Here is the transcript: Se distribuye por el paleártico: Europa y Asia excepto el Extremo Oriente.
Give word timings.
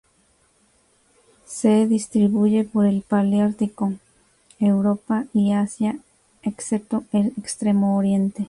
Se 1.45 1.85
distribuye 1.85 2.63
por 2.63 2.87
el 2.87 3.03
paleártico: 3.03 3.93
Europa 4.59 5.27
y 5.31 5.51
Asia 5.51 5.99
excepto 6.41 7.03
el 7.11 7.33
Extremo 7.37 7.95
Oriente. 7.97 8.39